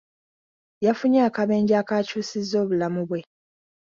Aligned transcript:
Yafunye 0.85 1.19
akabenje 1.29 1.73
akaakyusizza 1.81 2.55
obulamu 2.63 3.01
bwe. 3.07 3.19